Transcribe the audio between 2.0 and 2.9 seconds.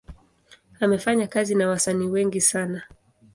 wengi sana.